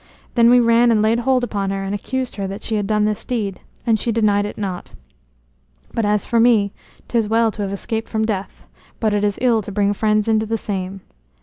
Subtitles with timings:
[0.33, 3.05] Then we ran and laid hold upon her and accused her that she had done
[3.05, 4.89] this deed; and she denied it not.
[5.93, 6.71] But as for me,
[7.07, 8.65] 'tis well to have escaped from death,
[8.99, 11.01] but it is ill to bring friends into the same.